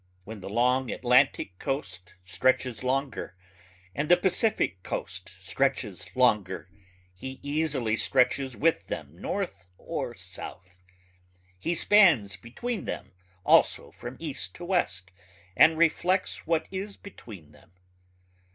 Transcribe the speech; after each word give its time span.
When 0.23 0.39
the 0.41 0.49
long 0.49 0.89
Atlantic 0.89 1.59
coast 1.59 2.15
stretches 2.25 2.83
longer 2.83 3.35
and 3.93 4.09
the 4.09 4.17
Pacific 4.17 4.81
coast 4.81 5.29
stretches 5.41 6.09
longer 6.15 6.71
he 7.13 7.39
easily 7.43 7.95
stretches 7.97 8.57
with 8.57 8.87
them 8.87 9.09
north 9.21 9.67
or 9.77 10.15
south. 10.15 10.81
He 11.59 11.75
spans 11.75 12.35
between 12.35 12.85
them 12.85 13.11
also 13.45 13.91
from 13.91 14.17
east 14.19 14.55
to 14.55 14.65
west 14.65 15.11
and 15.55 15.77
reflects 15.77 16.47
what 16.47 16.67
is 16.71 16.97
between 16.97 17.51
them. 17.51 17.73